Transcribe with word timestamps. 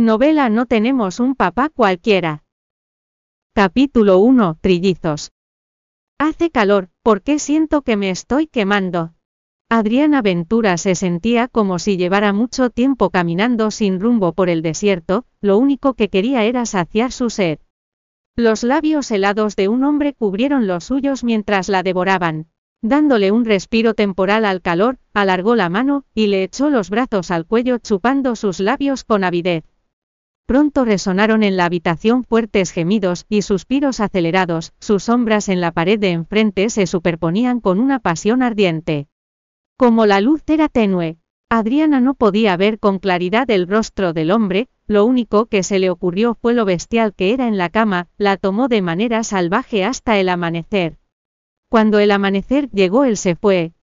Novela 0.00 0.48
No 0.48 0.66
tenemos 0.66 1.18
un 1.18 1.34
papá 1.34 1.70
cualquiera. 1.70 2.44
Capítulo 3.52 4.20
1. 4.20 4.58
Trillizos. 4.60 5.32
Hace 6.20 6.52
calor, 6.52 6.88
¿por 7.02 7.20
qué 7.22 7.40
siento 7.40 7.82
que 7.82 7.96
me 7.96 8.10
estoy 8.10 8.46
quemando? 8.46 9.14
Adriana 9.68 10.22
Ventura 10.22 10.76
se 10.76 10.94
sentía 10.94 11.48
como 11.48 11.80
si 11.80 11.96
llevara 11.96 12.32
mucho 12.32 12.70
tiempo 12.70 13.10
caminando 13.10 13.72
sin 13.72 13.98
rumbo 13.98 14.34
por 14.34 14.48
el 14.48 14.62
desierto, 14.62 15.24
lo 15.40 15.58
único 15.58 15.94
que 15.94 16.10
quería 16.10 16.44
era 16.44 16.64
saciar 16.64 17.10
su 17.10 17.28
sed. 17.28 17.58
Los 18.36 18.62
labios 18.62 19.10
helados 19.10 19.56
de 19.56 19.66
un 19.66 19.82
hombre 19.82 20.14
cubrieron 20.14 20.68
los 20.68 20.84
suyos 20.84 21.24
mientras 21.24 21.68
la 21.68 21.82
devoraban. 21.82 22.46
Dándole 22.82 23.32
un 23.32 23.44
respiro 23.44 23.94
temporal 23.94 24.44
al 24.44 24.62
calor, 24.62 24.98
alargó 25.12 25.56
la 25.56 25.68
mano, 25.68 26.04
y 26.14 26.28
le 26.28 26.44
echó 26.44 26.70
los 26.70 26.88
brazos 26.88 27.32
al 27.32 27.46
cuello 27.46 27.78
chupando 27.78 28.36
sus 28.36 28.60
labios 28.60 29.02
con 29.02 29.24
avidez. 29.24 29.64
Pronto 30.48 30.86
resonaron 30.86 31.42
en 31.42 31.58
la 31.58 31.66
habitación 31.66 32.24
fuertes 32.24 32.70
gemidos 32.70 33.26
y 33.28 33.42
suspiros 33.42 34.00
acelerados, 34.00 34.72
sus 34.78 35.02
sombras 35.02 35.50
en 35.50 35.60
la 35.60 35.72
pared 35.72 35.98
de 35.98 36.12
enfrente 36.12 36.70
se 36.70 36.86
superponían 36.86 37.60
con 37.60 37.78
una 37.78 37.98
pasión 37.98 38.42
ardiente. 38.42 39.08
Como 39.76 40.06
la 40.06 40.22
luz 40.22 40.42
era 40.46 40.70
tenue, 40.70 41.18
Adriana 41.50 42.00
no 42.00 42.14
podía 42.14 42.56
ver 42.56 42.78
con 42.78 42.98
claridad 42.98 43.50
el 43.50 43.68
rostro 43.68 44.14
del 44.14 44.30
hombre, 44.30 44.70
lo 44.86 45.04
único 45.04 45.44
que 45.44 45.62
se 45.62 45.78
le 45.78 45.90
ocurrió 45.90 46.34
fue 46.40 46.54
lo 46.54 46.64
bestial 46.64 47.12
que 47.12 47.34
era 47.34 47.46
en 47.46 47.58
la 47.58 47.68
cama, 47.68 48.08
la 48.16 48.38
tomó 48.38 48.68
de 48.68 48.80
manera 48.80 49.24
salvaje 49.24 49.84
hasta 49.84 50.18
el 50.18 50.30
amanecer. 50.30 50.96
Cuando 51.68 51.98
el 51.98 52.10
amanecer 52.10 52.70
llegó 52.70 53.04
él 53.04 53.18
se 53.18 53.36
fue, 53.36 53.74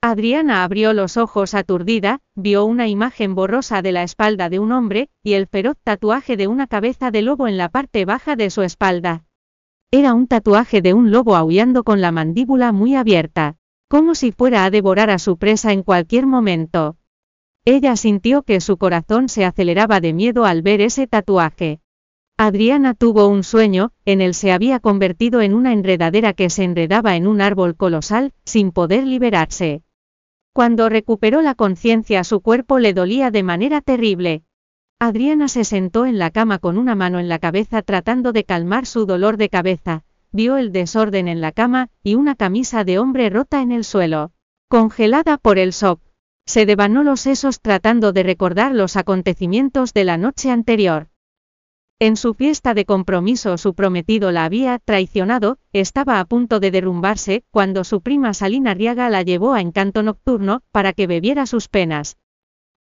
Adriana 0.00 0.62
abrió 0.62 0.92
los 0.92 1.16
ojos 1.16 1.54
aturdida, 1.54 2.20
vio 2.36 2.64
una 2.64 2.86
imagen 2.86 3.34
borrosa 3.34 3.82
de 3.82 3.90
la 3.90 4.04
espalda 4.04 4.48
de 4.48 4.60
un 4.60 4.70
hombre, 4.70 5.08
y 5.24 5.32
el 5.32 5.48
feroz 5.48 5.76
tatuaje 5.82 6.36
de 6.36 6.46
una 6.46 6.68
cabeza 6.68 7.10
de 7.10 7.22
lobo 7.22 7.48
en 7.48 7.56
la 7.56 7.68
parte 7.68 8.04
baja 8.04 8.36
de 8.36 8.50
su 8.50 8.62
espalda. 8.62 9.24
Era 9.90 10.14
un 10.14 10.28
tatuaje 10.28 10.82
de 10.82 10.94
un 10.94 11.10
lobo 11.10 11.34
aullando 11.34 11.82
con 11.82 12.00
la 12.00 12.12
mandíbula 12.12 12.70
muy 12.70 12.94
abierta, 12.94 13.56
como 13.88 14.14
si 14.14 14.30
fuera 14.30 14.64
a 14.64 14.70
devorar 14.70 15.10
a 15.10 15.18
su 15.18 15.36
presa 15.36 15.72
en 15.72 15.82
cualquier 15.82 16.26
momento. 16.26 16.96
Ella 17.64 17.96
sintió 17.96 18.44
que 18.44 18.60
su 18.60 18.76
corazón 18.76 19.28
se 19.28 19.44
aceleraba 19.44 19.98
de 19.98 20.12
miedo 20.12 20.44
al 20.44 20.62
ver 20.62 20.80
ese 20.80 21.08
tatuaje. 21.08 21.80
Adriana 22.36 22.94
tuvo 22.94 23.26
un 23.26 23.42
sueño, 23.42 23.90
en 24.04 24.20
él 24.20 24.34
se 24.34 24.52
había 24.52 24.78
convertido 24.78 25.40
en 25.40 25.54
una 25.54 25.72
enredadera 25.72 26.34
que 26.34 26.50
se 26.50 26.62
enredaba 26.62 27.16
en 27.16 27.26
un 27.26 27.40
árbol 27.40 27.74
colosal, 27.74 28.32
sin 28.44 28.70
poder 28.70 29.04
liberarse. 29.04 29.82
Cuando 30.58 30.88
recuperó 30.88 31.40
la 31.40 31.54
conciencia 31.54 32.24
su 32.24 32.40
cuerpo 32.40 32.80
le 32.80 32.92
dolía 32.92 33.30
de 33.30 33.44
manera 33.44 33.80
terrible. 33.80 34.42
Adriana 34.98 35.46
se 35.46 35.62
sentó 35.62 36.04
en 36.04 36.18
la 36.18 36.32
cama 36.32 36.58
con 36.58 36.78
una 36.78 36.96
mano 36.96 37.20
en 37.20 37.28
la 37.28 37.38
cabeza 37.38 37.80
tratando 37.82 38.32
de 38.32 38.42
calmar 38.42 38.84
su 38.84 39.06
dolor 39.06 39.36
de 39.36 39.50
cabeza, 39.50 40.02
vio 40.32 40.56
el 40.56 40.72
desorden 40.72 41.28
en 41.28 41.40
la 41.40 41.52
cama, 41.52 41.90
y 42.02 42.16
una 42.16 42.34
camisa 42.34 42.82
de 42.82 42.98
hombre 42.98 43.30
rota 43.30 43.62
en 43.62 43.70
el 43.70 43.84
suelo. 43.84 44.32
Congelada 44.68 45.38
por 45.38 45.60
el 45.60 45.70
shock, 45.70 46.00
se 46.44 46.66
devanó 46.66 47.04
los 47.04 47.20
sesos 47.20 47.60
tratando 47.60 48.10
de 48.12 48.24
recordar 48.24 48.74
los 48.74 48.96
acontecimientos 48.96 49.94
de 49.94 50.02
la 50.02 50.16
noche 50.16 50.50
anterior. 50.50 51.06
En 52.00 52.16
su 52.16 52.32
fiesta 52.34 52.74
de 52.74 52.84
compromiso 52.84 53.58
su 53.58 53.74
prometido 53.74 54.30
la 54.30 54.44
había 54.44 54.78
traicionado, 54.78 55.58
estaba 55.72 56.20
a 56.20 56.24
punto 56.26 56.60
de 56.60 56.70
derrumbarse, 56.70 57.42
cuando 57.50 57.82
su 57.82 58.02
prima 58.02 58.34
Salina 58.34 58.72
Riaga 58.72 59.10
la 59.10 59.22
llevó 59.22 59.52
a 59.52 59.60
encanto 59.60 60.04
nocturno, 60.04 60.62
para 60.70 60.92
que 60.92 61.08
bebiera 61.08 61.44
sus 61.46 61.66
penas. 61.66 62.16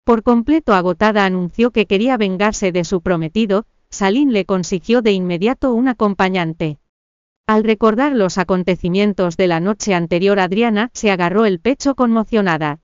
Por 0.03 0.21
completo 0.21 0.75
agotada 0.75 1.25
anunció 1.25 1.71
que 1.71 1.87
quería 1.87 2.15
vengarse 2.17 2.71
de 2.71 2.83
su 2.83 3.01
prometido, 3.01 3.65
Salín 3.89 4.33
le 4.33 4.45
consiguió 4.45 5.01
de 5.01 5.13
inmediato 5.13 5.73
un 5.73 5.87
acompañante. 5.87 6.77
Al 7.47 7.63
recordar 7.63 8.13
los 8.13 8.37
acontecimientos 8.37 9.35
de 9.35 9.47
la 9.47 9.59
noche 9.59 9.95
anterior 9.95 10.39
Adriana 10.39 10.91
se 10.93 11.09
agarró 11.09 11.45
el 11.45 11.59
pecho 11.59 11.95
conmocionada. 11.95 12.81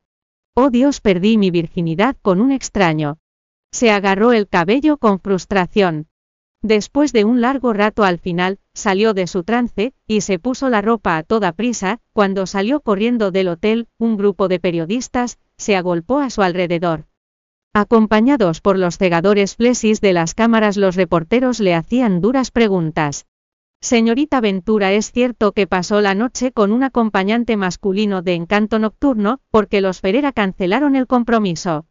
Oh 0.56 0.72
Dios, 0.72 1.00
perdí 1.00 1.38
mi 1.38 1.52
virginidad 1.52 2.18
con 2.24 2.42
un 2.42 2.52
extraño. 2.52 3.20
Se 3.72 3.92
agarró 3.92 4.32
el 4.32 4.48
cabello 4.48 4.98
con 4.98 5.20
frustración. 5.20 6.08
Después 6.63 7.12
de 7.12 7.25
un 7.25 7.41
largo 7.41 7.74
rato 7.74 8.06
al 8.06 8.19
final, 8.19 8.57
salió 8.74 9.13
de 9.13 9.28
su 9.28 9.44
trance, 9.44 9.94
y 10.07 10.22
se 10.22 10.40
puso 10.40 10.69
la 10.69 10.81
ropa 10.81 11.18
a 11.18 11.24
toda 11.24 11.51
prisa, 11.51 12.00
cuando 12.13 12.46
salió 12.46 12.79
corriendo 12.79 13.31
del 13.31 13.50
hotel, 13.50 13.90
un 13.97 14.16
grupo 14.16 14.47
de 14.47 14.62
periodistas, 14.62 15.40
se 15.57 15.75
agolpó 15.75 16.19
a 16.19 16.29
su 16.29 16.41
alrededor. 16.41 17.03
Acompañados 17.74 18.62
por 18.62 18.79
los 18.79 18.97
cegadores 18.97 19.57
flesis 19.57 20.00
de 20.00 20.13
las 20.13 20.35
cámaras 20.35 20.78
los 20.78 20.96
reporteros 20.96 21.59
le 21.59 21.75
hacían 21.75 22.22
duras 22.22 22.50
preguntas. 22.50 23.25
Señorita 23.81 24.40
Ventura, 24.40 24.94
¿es 24.94 25.12
cierto 25.12 25.51
que 25.51 25.68
pasó 25.68 26.00
la 26.00 26.16
noche 26.16 26.53
con 26.53 26.72
un 26.72 26.84
acompañante 26.84 27.57
masculino 27.57 28.22
de 28.22 28.35
encanto 28.35 28.80
nocturno, 28.80 29.41
porque 29.51 29.81
los 29.81 30.00
Ferera 30.00 30.31
cancelaron 30.31 30.95
el 30.95 31.07
compromiso? 31.07 31.88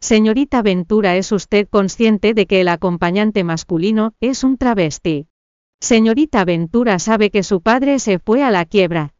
Señorita 0.00 0.62
Ventura, 0.62 1.16
¿es 1.16 1.32
usted 1.32 1.68
consciente 1.68 2.34
de 2.34 2.46
que 2.46 2.60
el 2.60 2.68
acompañante 2.68 3.44
masculino 3.44 4.14
es 4.20 4.44
un 4.44 4.58
travesti? 4.58 5.26
Señorita 5.80 6.44
Ventura 6.44 6.98
sabe 6.98 7.30
que 7.30 7.42
su 7.42 7.60
padre 7.60 7.98
se 7.98 8.18
fue 8.18 8.42
a 8.42 8.50
la 8.50 8.66
quiebra. 8.66 9.14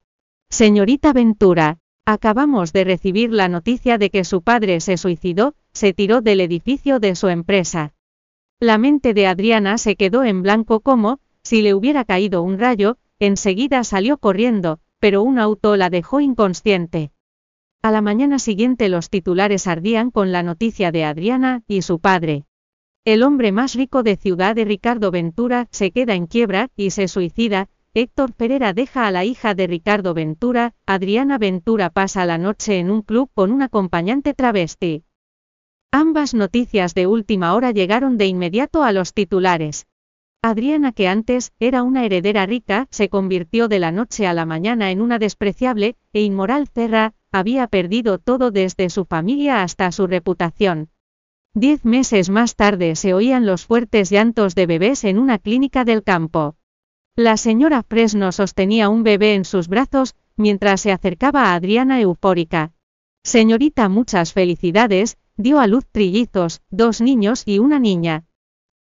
Señorita 0.50 1.12
Ventura, 1.12 1.78
acabamos 2.04 2.72
de 2.72 2.84
recibir 2.84 3.32
la 3.32 3.48
noticia 3.48 3.98
de 3.98 4.10
que 4.10 4.24
su 4.24 4.42
padre 4.42 4.80
se 4.80 4.96
suicidó, 4.96 5.54
se 5.72 5.92
tiró 5.92 6.20
del 6.20 6.40
edificio 6.40 7.00
de 7.00 7.16
su 7.16 7.28
empresa. 7.28 7.94
La 8.60 8.78
mente 8.78 9.12
de 9.12 9.26
Adriana 9.26 9.78
se 9.78 9.96
quedó 9.96 10.24
en 10.24 10.42
blanco 10.42 10.80
como, 10.80 11.20
si 11.42 11.62
le 11.62 11.74
hubiera 11.74 12.04
caído 12.04 12.42
un 12.42 12.58
rayo, 12.58 12.98
enseguida 13.18 13.82
salió 13.82 14.18
corriendo, 14.18 14.78
pero 14.98 15.22
un 15.22 15.38
auto 15.38 15.76
la 15.76 15.90
dejó 15.90 16.20
inconsciente. 16.20 17.10
A 17.82 17.90
la 17.90 18.00
mañana 18.00 18.38
siguiente 18.38 18.88
los 18.88 19.10
titulares 19.10 19.66
ardían 19.66 20.10
con 20.10 20.32
la 20.32 20.42
noticia 20.42 20.90
de 20.90 21.04
Adriana 21.04 21.62
y 21.68 21.82
su 21.82 22.00
padre. 22.00 22.44
El 23.04 23.22
hombre 23.22 23.52
más 23.52 23.74
rico 23.74 24.02
de 24.02 24.16
Ciudad 24.16 24.56
de 24.56 24.64
Ricardo 24.64 25.12
Ventura 25.12 25.68
se 25.70 25.92
queda 25.92 26.14
en 26.14 26.26
quiebra 26.26 26.70
y 26.76 26.90
se 26.90 27.06
suicida. 27.06 27.68
Héctor 27.94 28.34
Pereira 28.34 28.72
deja 28.72 29.06
a 29.06 29.10
la 29.10 29.24
hija 29.24 29.54
de 29.54 29.66
Ricardo 29.66 30.12
Ventura, 30.12 30.74
Adriana 30.84 31.38
Ventura 31.38 31.88
pasa 31.88 32.26
la 32.26 32.36
noche 32.36 32.78
en 32.78 32.90
un 32.90 33.02
club 33.02 33.30
con 33.32 33.52
un 33.52 33.62
acompañante 33.62 34.34
travesti. 34.34 35.04
Ambas 35.92 36.34
noticias 36.34 36.94
de 36.94 37.06
última 37.06 37.54
hora 37.54 37.70
llegaron 37.70 38.18
de 38.18 38.26
inmediato 38.26 38.82
a 38.82 38.92
los 38.92 39.14
titulares. 39.14 39.86
Adriana, 40.42 40.92
que 40.92 41.08
antes 41.08 41.52
era 41.58 41.82
una 41.82 42.04
heredera 42.04 42.44
rica, 42.44 42.86
se 42.90 43.08
convirtió 43.08 43.66
de 43.68 43.78
la 43.78 43.92
noche 43.92 44.26
a 44.26 44.34
la 44.34 44.44
mañana 44.44 44.90
en 44.90 45.00
una 45.00 45.18
despreciable 45.18 45.96
e 46.12 46.22
inmoral 46.22 46.68
cerra, 46.68 47.14
había 47.32 47.66
perdido 47.66 48.18
todo 48.18 48.50
desde 48.50 48.90
su 48.90 49.04
familia 49.04 49.62
hasta 49.62 49.92
su 49.92 50.06
reputación. 50.06 50.90
Diez 51.54 51.84
meses 51.84 52.28
más 52.28 52.54
tarde 52.54 52.96
se 52.96 53.14
oían 53.14 53.46
los 53.46 53.64
fuertes 53.64 54.10
llantos 54.10 54.54
de 54.54 54.66
bebés 54.66 55.04
en 55.04 55.18
una 55.18 55.38
clínica 55.38 55.84
del 55.84 56.02
campo. 56.02 56.56
La 57.16 57.38
señora 57.38 57.82
Fresno 57.82 58.30
sostenía 58.30 58.90
un 58.90 59.02
bebé 59.02 59.34
en 59.34 59.46
sus 59.46 59.68
brazos, 59.68 60.14
mientras 60.36 60.82
se 60.82 60.92
acercaba 60.92 61.44
a 61.44 61.54
Adriana 61.54 61.98
eufórica. 61.98 62.72
Señorita, 63.24 63.88
muchas 63.88 64.34
felicidades, 64.34 65.16
dio 65.36 65.58
a 65.58 65.66
luz 65.66 65.86
trillizos, 65.90 66.60
dos 66.70 67.00
niños 67.00 67.42
y 67.46 67.58
una 67.58 67.78
niña. 67.78 68.26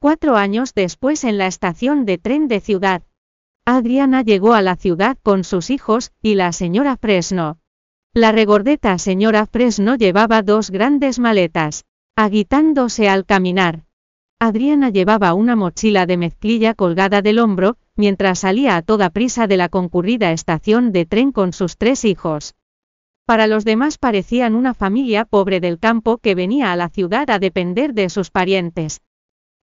Cuatro 0.00 0.37
años 0.37 0.75
después 0.75 1.25
en 1.25 1.38
la 1.38 1.47
estación 1.47 2.05
de 2.05 2.19
tren 2.19 2.49
de 2.49 2.61
ciudad. 2.61 3.05
Adriana 3.65 4.22
llegó 4.22 4.53
a 4.53 4.62
la 4.62 4.76
ciudad 4.76 5.16
con 5.22 5.44
sus 5.44 5.71
hijos, 5.71 6.12
y 6.21 6.34
la 6.34 6.53
señora 6.53 6.97
Fresno. 6.97 7.59
La 8.16 8.30
regordeta 8.30 8.97
señora 8.98 9.44
Fresno 9.44 9.97
llevaba 9.97 10.42
dos 10.42 10.70
grandes 10.70 11.19
maletas, 11.19 11.84
agitándose 12.14 13.08
al 13.08 13.26
caminar. 13.26 13.86
Adriana 14.38 14.91
llevaba 14.91 15.34
una 15.34 15.56
mochila 15.56 16.06
de 16.06 16.16
mezclilla 16.16 16.75
colgada 16.75 17.22
del 17.22 17.40
hombro, 17.40 17.76
mientras 17.96 18.38
salía 18.38 18.76
a 18.76 18.82
toda 18.82 19.11
prisa 19.11 19.49
de 19.49 19.56
la 19.56 19.69
concurrida 19.69 20.31
estación 20.31 20.93
de 20.93 21.06
tren 21.06 21.32
con 21.32 21.52
sus 21.52 21.76
tres 21.76 22.05
hijos. 22.05 22.55
Para 23.26 23.49
los 23.49 23.64
demás 23.64 23.99
parecían 23.99 24.55
una 24.55 24.75
familia 24.75 25.25
pobre 25.25 25.58
del 25.58 25.81
campo 25.81 26.19
que 26.19 26.37
venía 26.37 26.70
a 26.70 26.76
la 26.76 26.90
ciudad 26.90 27.28
a 27.31 27.40
depender 27.40 27.94
de 27.94 28.10
sus 28.10 28.31
parientes. 28.31 29.00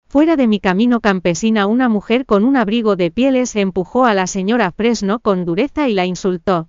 Fuera 0.07 0.37
de 0.37 0.47
mi 0.47 0.61
camino 0.61 1.01
campesina 1.01 1.67
una 1.67 1.89
mujer 1.89 2.27
con 2.27 2.45
un 2.45 2.57
abrigo 2.57 2.95
de 2.95 3.11
pieles 3.11 3.57
empujó 3.57 4.05
a 4.05 4.15
la 4.15 4.29
señora 4.29 4.71
Fresno 4.71 5.19
con 5.19 5.45
dureza 5.45 5.89
y 5.89 5.95
la 5.95 6.07
insultó. 6.07 6.69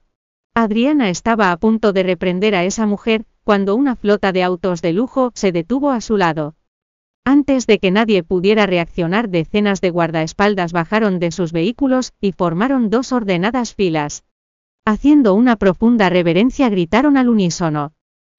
Adriana 0.60 1.12
estaba 1.12 1.52
a 1.52 1.58
punto 1.58 1.94
de 1.94 2.02
reprender 2.02 2.56
a 2.56 2.64
esa 2.64 2.88
mujer, 2.88 3.26
cuando 3.44 3.76
una 3.76 3.96
flota 3.96 4.32
de 4.32 4.42
autos 4.42 4.82
de 4.82 4.92
lujo 4.92 5.30
se 5.36 5.52
detuvo 5.52 5.92
a 5.92 6.02
su 6.02 6.18
lado. 6.18 6.56
Antes 7.24 7.68
de 7.68 7.78
que 7.78 7.92
nadie 7.92 8.24
pudiera 8.24 8.66
reaccionar, 8.66 9.30
decenas 9.30 9.82
de 9.82 9.92
guardaespaldas 9.92 10.74
bajaron 10.74 11.20
de 11.20 11.30
sus 11.30 11.52
vehículos 11.52 12.14
y 12.20 12.32
formaron 12.32 12.90
dos 12.90 13.12
ordenadas 13.12 13.76
filas. 13.76 14.24
Haciendo 14.84 15.36
una 15.36 15.58
profunda 15.58 16.10
reverencia 16.10 16.70
gritaron 16.70 17.18
al 17.18 17.30
unísono. 17.30 17.94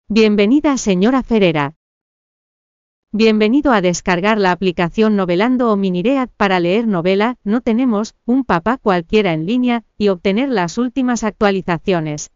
Bienvenida 0.08 0.76
señora 0.76 1.22
Ferrera. 1.22 1.77
Bienvenido 3.10 3.72
a 3.72 3.80
descargar 3.80 4.36
la 4.36 4.52
aplicación 4.52 5.16
Novelando 5.16 5.72
o 5.72 5.76
Miniread 5.76 6.28
para 6.36 6.60
leer 6.60 6.86
novela, 6.86 7.36
no 7.42 7.62
tenemos 7.62 8.14
un 8.26 8.44
papá 8.44 8.76
cualquiera 8.76 9.32
en 9.32 9.46
línea 9.46 9.82
y 9.96 10.08
obtener 10.08 10.50
las 10.50 10.76
últimas 10.76 11.24
actualizaciones. 11.24 12.32